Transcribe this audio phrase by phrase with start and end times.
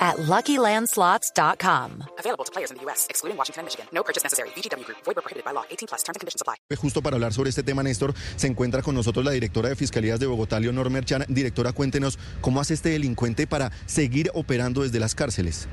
[0.00, 2.04] at LuckyLandSlots.com.
[2.18, 3.86] Available to players in the U.S., excluding Washington and Michigan.
[3.92, 4.48] No purchase necessary.
[4.56, 4.98] VGW Group.
[5.04, 5.64] Void where prohibited by law.
[5.70, 6.02] 18 plus.
[6.02, 6.56] Terms and conditions apply.
[6.76, 10.18] Justo para hablar sobre este tema, Néstor, se encuentra con nosotros la directora de Fiscalías
[10.18, 11.24] de Bogotá, Leonor Merchan.
[11.28, 15.68] Directora, cuéntenos cómo hace este delincuente para seguir operando desde las cárceles.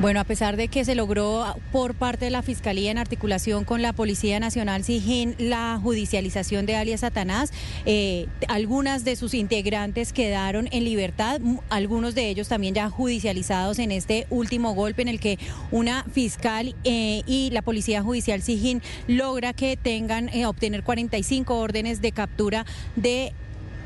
[0.00, 3.82] Bueno, a pesar de que se logró por parte de la Fiscalía en articulación con
[3.82, 7.52] la Policía Nacional SIGIN la judicialización de alias Satanás,
[7.86, 13.92] eh, algunas de sus integrantes quedaron en libertad, algunos de ellos también ya judicializados en
[13.92, 15.38] este último golpe en el que
[15.70, 22.00] una fiscal eh, y la Policía Judicial SIGIN logra que tengan, eh, obtener 45 órdenes
[22.00, 23.32] de captura de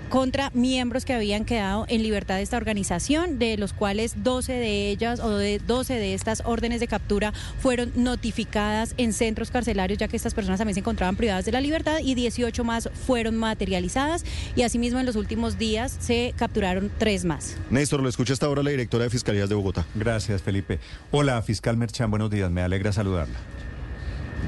[0.08, 4.90] contra miembros que habían quedado en libertad de esta organización, de los cuales 12 de
[4.90, 10.08] ellas o de 12 de estas órdenes de captura fueron notificadas en centros carcelarios, ya
[10.08, 14.24] que estas personas también se encontraban privadas de la libertad y 18 más fueron materializadas
[14.54, 17.56] y asimismo en los últimos días se capturaron tres más.
[17.70, 19.86] Néstor, lo escucha hasta ahora la directora de Fiscalías de Bogotá.
[19.94, 20.78] Gracias, Felipe.
[21.10, 23.36] Hola, fiscal Merchan, buenos días, me alegra saludarla.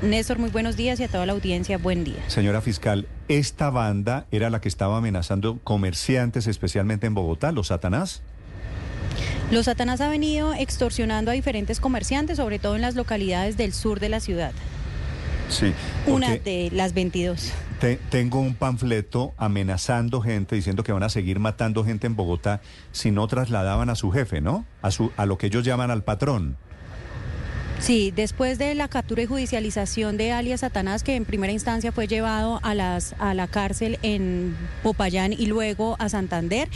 [0.02, 2.22] Néstor, muy buenos días y a toda la audiencia, buen día.
[2.28, 8.22] Señora fiscal, ¿esta banda era la que estaba amenazando comerciantes, especialmente en Bogotá, los Satanás?
[9.50, 13.98] Los Satanás ha venido extorsionando a diferentes comerciantes, sobre todo en las localidades del sur
[13.98, 14.52] de la ciudad.
[15.48, 15.72] Sí.
[16.06, 17.52] Una de las 22.
[18.10, 22.60] tengo un panfleto amenazando gente, diciendo que van a seguir matando gente en Bogotá
[22.92, 24.64] si no trasladaban a su jefe, ¿no?
[24.82, 26.56] A, su, a lo que ellos llaman al patrón.
[27.81, 32.09] Sí, después de la captura y judicialización de alias Satanás, que en primera instancia fue
[32.09, 36.69] llevado a, las, a la cárcel en Popayán y luego a Santander,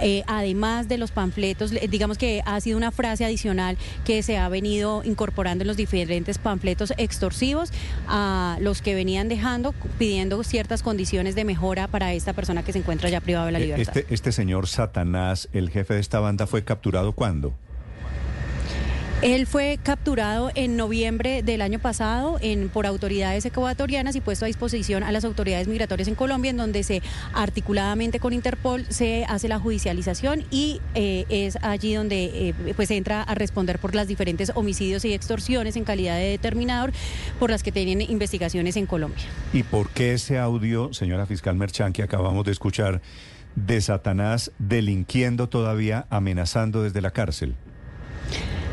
[0.00, 4.48] eh, además de los panfletos, digamos que ha sido una frase adicional que se ha
[4.48, 7.70] venido incorporando en los diferentes panfletos extorsivos
[8.08, 12.80] a los que venían dejando, pidiendo ciertas condiciones de mejora para esta persona que se
[12.80, 13.96] encuentra ya privado de la eh, libertad.
[13.96, 17.54] Este, este señor Satanás, el jefe de esta banda, fue capturado cuándo?
[19.20, 22.38] Él fue capturado en noviembre del año pasado
[22.72, 26.84] por autoridades ecuatorianas y puesto a disposición a las autoridades migratorias en Colombia, en donde
[26.84, 27.02] se
[27.34, 33.24] articuladamente con Interpol se hace la judicialización y eh, es allí donde eh, pues entra
[33.24, 36.92] a responder por las diferentes homicidios y extorsiones en calidad de determinador
[37.40, 39.24] por las que tienen investigaciones en Colombia.
[39.52, 43.02] ¿Y por qué ese audio, señora fiscal Merchan, que acabamos de escuchar,
[43.56, 47.56] de Satanás delinquiendo todavía, amenazando desde la cárcel?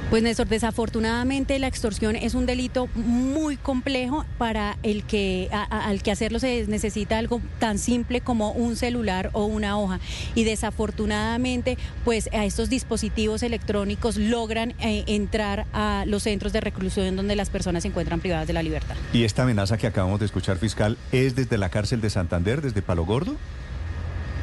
[0.10, 6.12] Pues Néstor, desafortunadamente la extorsión es un delito muy complejo para el que al que
[6.12, 10.00] hacerlo se necesita algo tan simple como un celular o una hoja
[10.36, 17.16] y desafortunadamente pues a estos dispositivos electrónicos logran eh, entrar a los centros de reclusión
[17.16, 18.96] donde las personas se encuentran privadas de la libertad.
[19.12, 22.84] ¿Y esta amenaza que acabamos de escuchar fiscal es desde la cárcel de Santander, desde
[22.84, 23.36] Palo Gordo?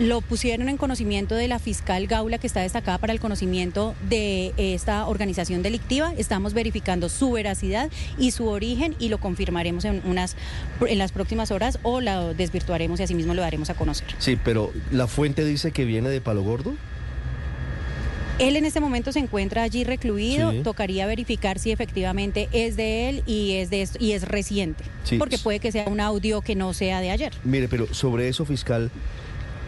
[0.02, 4.52] Lo pusieron en conocimiento de la fiscal Gaula, que está destacada para el conocimiento de
[4.56, 6.12] esta organización delictiva.
[6.16, 10.36] Estamos verificando su veracidad y su origen y lo confirmaremos en, unas,
[10.86, 14.08] en las próximas horas o lo desvirtuaremos y asimismo lo daremos a conocer.
[14.18, 16.74] Sí, pero la fuente dice que viene de Palo Gordo.
[18.38, 20.52] Él en este momento se encuentra allí recluido.
[20.64, 24.82] Tocaría verificar si efectivamente es de él y es de y es reciente,
[25.18, 27.32] porque puede que sea un audio que no sea de ayer.
[27.44, 28.90] Mire, pero sobre eso fiscal,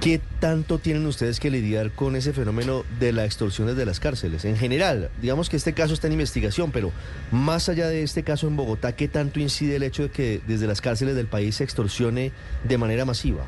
[0.04, 4.44] ¿Qué tanto tienen ustedes que lidiar con ese fenómeno de la extorsión desde las cárceles?
[4.44, 6.92] En general, digamos que este caso está en investigación, pero
[7.30, 10.66] más allá de este caso en Bogotá, ¿qué tanto incide el hecho de que desde
[10.66, 12.32] las cárceles del país se extorsione
[12.64, 13.46] de manera masiva?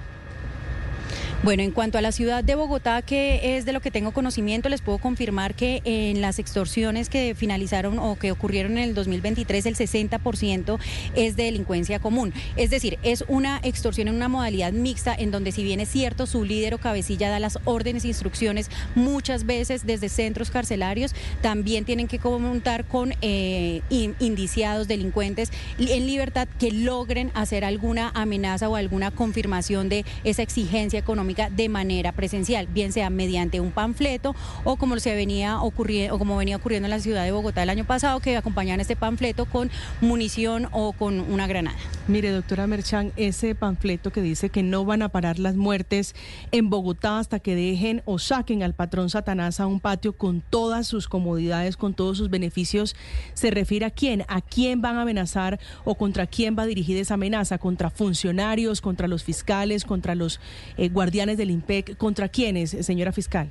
[1.43, 4.71] Bueno, en cuanto a la ciudad de Bogotá, que es de lo que tengo conocimiento,
[4.71, 9.67] les puedo confirmar que en las extorsiones que finalizaron o que ocurrieron en el 2023,
[9.67, 10.79] el 60%
[11.15, 12.33] es de delincuencia común.
[12.57, 16.27] Es decir, es una extorsión en una modalidad mixta en donde si bien es cierto,
[16.27, 21.85] su líder o cabecilla da las órdenes e instrucciones muchas veces desde centros carcelarios, también
[21.85, 28.75] tienen que contar con eh, indiciados, delincuentes en libertad que logren hacer alguna amenaza o
[28.75, 34.35] alguna confirmación de esa exigencia económica de manera presencial, bien sea mediante un panfleto
[34.65, 37.85] o como se venía ocurriendo como venía ocurriendo en la ciudad de Bogotá el año
[37.85, 39.71] pasado, que acompañaban este panfleto con
[40.01, 41.77] munición o con una granada.
[42.09, 46.15] Mire, doctora Merchan, ese panfleto que dice que no van a parar las muertes
[46.53, 50.87] en Bogotá hasta que dejen o saquen al patrón Satanás a un patio con todas
[50.87, 52.95] sus comodidades, con todos sus beneficios,
[53.35, 54.25] ¿se refiere a quién?
[54.29, 57.59] ¿A quién van a amenazar o contra quién va dirigida esa amenaza?
[57.59, 60.41] ¿Contra funcionarios, contra los fiscales, contra los
[60.77, 61.97] eh, guardianes del IMPEC?
[61.97, 63.49] ¿Contra quiénes, señora fiscal?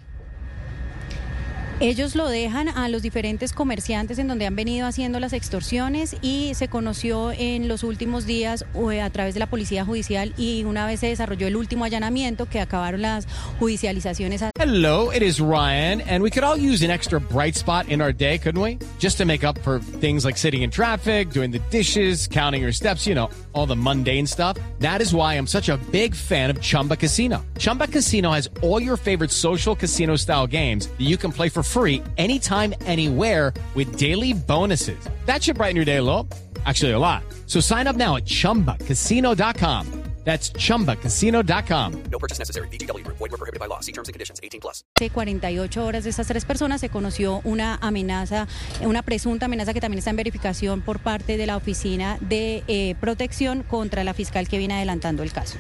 [1.82, 6.54] Ellos lo dejan a los diferentes comerciantes en donde han venido haciendo las extorsiones y
[6.56, 8.64] se conoció en los últimos días
[8.94, 12.46] eh, a través de la Policía Judicial y una vez se desarrolló el último allanamiento
[12.46, 13.28] que acabaron las
[13.60, 14.42] judicializaciones.
[14.58, 18.14] Hello, it is Ryan and we could all use an extra bright spot in our
[18.14, 18.80] day, couldn't we?
[18.98, 22.72] Just to make up for things like sitting in traffic, doing the dishes, counting your
[22.72, 24.58] steps, you know, all the mundane stuff.
[24.80, 27.46] That is why I'm such a big fan of Chumba Casino.
[27.58, 31.65] Chumba Casino has all your favorite social casino style games that you can play for
[31.66, 34.98] free anytime, anywhere with daily bonuses.
[35.26, 36.28] That should brighten your day a little.
[36.66, 37.24] Actually, a lot.
[37.46, 40.06] So sign up now at chumbacasino.com.
[40.26, 42.04] That's chumbacasino.com.
[42.12, 42.68] No purchase necessary.
[42.70, 43.18] VGW Group.
[43.18, 43.80] Void were prohibited by law.
[43.82, 44.40] See terms and conditions.
[44.42, 44.84] 18 plus.
[44.98, 48.48] Hace 48 horas de estas tres personas se conoció una amenaza,
[48.82, 52.96] una presunta amenaza que también está en verificación por parte de la Oficina de eh,
[53.00, 55.58] Protección contra la fiscal que viene adelantando el caso.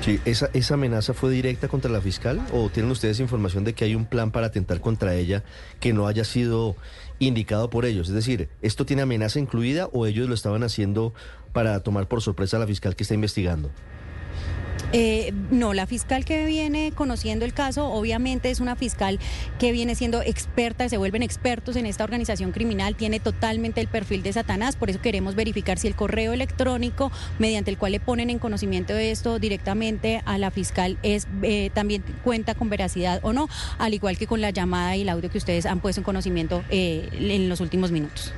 [0.00, 3.84] Sí, ¿esa, ¿esa amenaza fue directa contra la fiscal o tienen ustedes información de que
[3.84, 5.42] hay un plan para atentar contra ella
[5.80, 6.76] que no haya sido
[7.18, 8.08] indicado por ellos?
[8.08, 11.12] Es decir, ¿esto tiene amenaza incluida o ellos lo estaban haciendo
[11.52, 13.70] para tomar por sorpresa a la fiscal que está investigando?
[14.98, 19.18] Eh, no, la fiscal que viene conociendo el caso, obviamente es una fiscal
[19.58, 24.22] que viene siendo experta, se vuelven expertos en esta organización criminal, tiene totalmente el perfil
[24.22, 28.30] de Satanás, por eso queremos verificar si el correo electrónico mediante el cual le ponen
[28.30, 33.34] en conocimiento de esto directamente a la fiscal es eh, también cuenta con veracidad o
[33.34, 36.04] no, al igual que con la llamada y el audio que ustedes han puesto en
[36.04, 38.32] conocimiento eh, en los últimos minutos.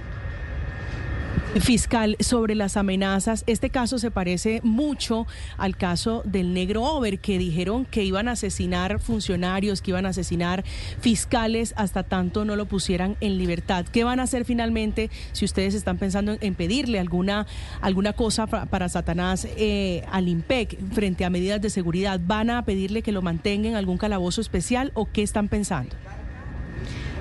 [1.56, 7.38] Fiscal, sobre las amenazas, este caso se parece mucho al caso del negro Over, que
[7.38, 10.62] dijeron que iban a asesinar funcionarios, que iban a asesinar
[11.00, 13.86] fiscales hasta tanto no lo pusieran en libertad.
[13.90, 17.46] ¿Qué van a hacer finalmente si ustedes están pensando en pedirle alguna,
[17.80, 22.20] alguna cosa pa- para Satanás eh, al IMPEC frente a medidas de seguridad?
[22.24, 25.96] ¿Van a pedirle que lo mantengan en algún calabozo especial o qué están pensando?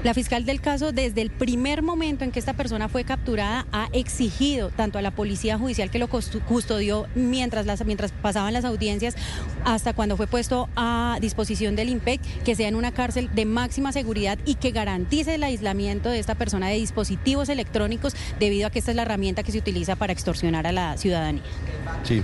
[0.04, 3.90] La fiscal del caso, desde el primer momento en que esta persona fue capturada, ha
[3.94, 9.16] exigido tanto a la policía judicial que lo custodió mientras, las, mientras pasaban las audiencias,
[9.66, 13.92] hasta cuando fue puesto a disposición del IMPEC, que sea en una cárcel de máxima
[13.92, 18.80] seguridad y que garantice el aislamiento de esta persona de dispositivos electrónicos, debido a que
[18.80, 21.44] esta es la herramienta que se utiliza para extorsionar a la ciudadanía.
[22.04, 22.24] Sí.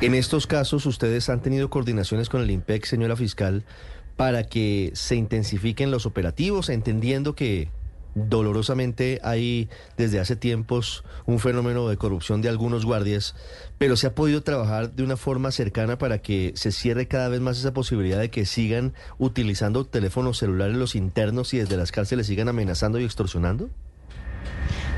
[0.00, 3.64] En estos casos, ¿ustedes han tenido coordinaciones con el IMPEC, señora fiscal,
[4.18, 7.70] para que se intensifiquen los operativos, entendiendo que
[8.16, 13.36] dolorosamente hay desde hace tiempos un fenómeno de corrupción de algunos guardias,
[13.78, 17.40] pero se ha podido trabajar de una forma cercana para que se cierre cada vez
[17.40, 22.26] más esa posibilidad de que sigan utilizando teléfonos celulares los internos y desde las cárceles
[22.26, 23.70] sigan amenazando y extorsionando?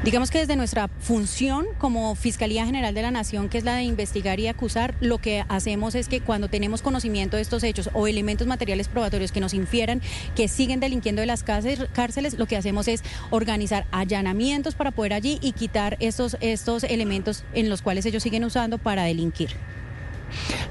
[0.02, 3.82] Digamos que desde nuestra función como Fiscalía General de la Nación, que es la de
[3.82, 8.06] investigar y acusar, lo que hacemos es que cuando tenemos conocimiento de estos hechos o
[8.06, 10.00] elementos materiales probatorios que nos infieran
[10.34, 15.12] que siguen delinquiendo de las cárcel- cárceles, lo que hacemos es organizar allanamientos para poder
[15.12, 19.50] allí y quitar estos, estos elementos en los cuales ellos siguen usando para delinquir.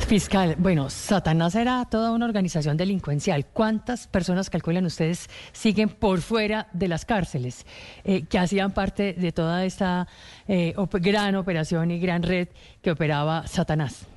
[0.07, 3.45] Fiscal, bueno, Satanás era toda una organización delincuencial.
[3.45, 7.65] ¿Cuántas personas calculan ustedes siguen por fuera de las cárceles
[8.03, 10.07] eh, que hacían parte de toda esta
[10.47, 12.47] eh, gran operación y gran red
[12.81, 14.07] que operaba Satanás?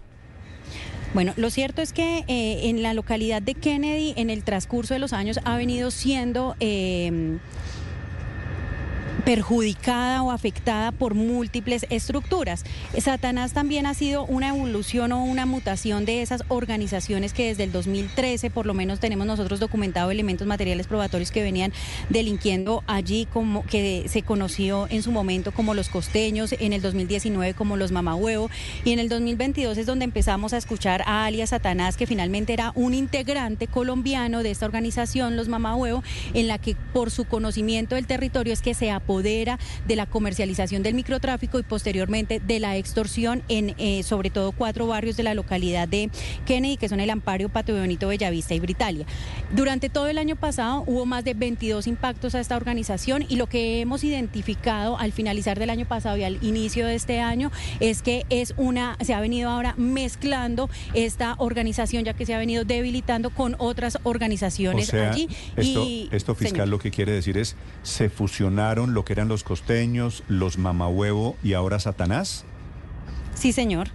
[1.14, 5.00] Bueno, lo cierto es que eh, en la localidad de Kennedy, en el transcurso de
[5.00, 6.56] los años, ha venido siendo
[9.24, 12.64] perjudicada o afectada por múltiples estructuras.
[12.98, 17.72] Satanás también ha sido una evolución o una mutación de esas organizaciones que desde el
[17.72, 21.72] 2013 por lo menos tenemos nosotros documentado elementos materiales probatorios que venían
[22.08, 27.54] delinquiendo allí como que se conoció en su momento como los costeños, en el 2019
[27.54, 28.50] como los mamahuevo
[28.84, 32.72] y en el 2022 es donde empezamos a escuchar a alias Satanás que finalmente era
[32.74, 36.02] un integrante colombiano de esta organización los mamahuevo
[36.34, 40.06] en la que por su conocimiento del territorio es que se apoderó apodera de la
[40.06, 45.22] comercialización del microtráfico y posteriormente de la extorsión en eh, sobre todo cuatro barrios de
[45.22, 46.08] la localidad de
[46.46, 49.04] Kennedy, que son el Amparo, Patio Bonito, Bellavista y Britalia.
[49.54, 53.48] Durante todo el año pasado hubo más de 22 impactos a esta organización y lo
[53.48, 58.00] que hemos identificado al finalizar del año pasado y al inicio de este año es
[58.00, 62.64] que es una, se ha venido ahora mezclando esta organización ya que se ha venido
[62.64, 65.28] debilitando con otras organizaciones O sea, allí.
[65.56, 66.68] esto, y, esto fiscal señor.
[66.68, 71.52] lo que quiere decir es, ¿se fusionaron lo que eran los costeños, los mamahuevo y
[71.54, 72.44] ahora Satanás?
[73.34, 73.88] Sí, señor.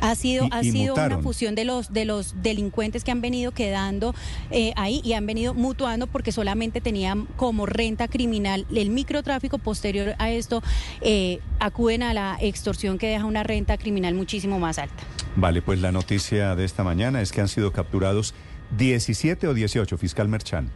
[0.00, 3.20] Ha sido, Y- ha y sido una fusión de los, de los delincuentes que han
[3.20, 4.16] venido quedando
[4.50, 9.58] eh, ahí y han venido mutuando porque solamente tenían como renta criminal el microtráfico.
[9.58, 10.60] Posterior a esto,
[11.02, 15.04] eh, acuden a la extorsión que deja una renta criminal muchísimo más alta.
[15.36, 18.34] Vale, pues la noticia de esta mañana es que han sido capturados
[18.76, 20.68] 17 o 18, fiscal Merchan.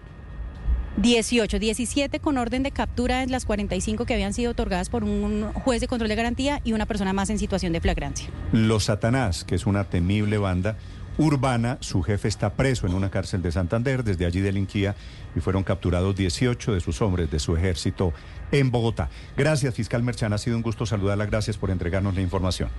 [0.96, 5.52] 18, 17 con orden de captura en las 45 que habían sido otorgadas por un
[5.52, 8.28] juez de control de garantía y una persona más en situación de flagrancia.
[8.52, 10.76] Los Satanás, que es una temible banda
[11.18, 14.94] urbana, su jefe está preso en una cárcel de Santander, desde allí delinquía
[15.34, 18.12] y fueron capturados 18 de sus hombres de su ejército
[18.52, 19.08] en Bogotá.
[19.36, 22.70] Gracias, fiscal Merchan, ha sido un gusto saludarla, gracias por entregarnos la información.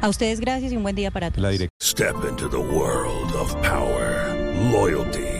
[0.00, 1.42] A ustedes gracias y un buen día para todos.
[1.42, 4.34] La directora Step into the world of power,
[4.72, 5.39] loyalty,